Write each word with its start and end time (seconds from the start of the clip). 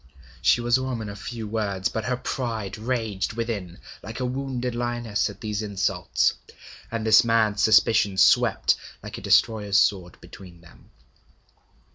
She 0.41 0.61
was 0.61 0.79
a 0.79 0.83
woman 0.83 1.09
of 1.09 1.19
few 1.19 1.47
words; 1.47 1.87
but 1.87 2.05
her 2.05 2.17
pride 2.17 2.75
raged 2.75 3.33
within 3.33 3.77
like 4.01 4.19
a 4.19 4.25
wounded 4.25 4.73
lioness 4.73 5.29
at 5.29 5.41
these 5.41 5.61
insults, 5.61 6.33
and 6.89 7.05
this 7.05 7.23
mad 7.23 7.59
suspicion 7.59 8.17
swept 8.17 8.75
like 9.03 9.19
a 9.19 9.21
destroyer's 9.21 9.77
sword 9.77 10.19
between 10.19 10.61
them. 10.61 10.89